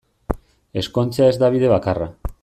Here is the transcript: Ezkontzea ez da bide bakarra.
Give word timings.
Ezkontzea 0.81 1.27
ez 1.33 1.37
da 1.43 1.51
bide 1.57 1.69
bakarra. 1.75 2.09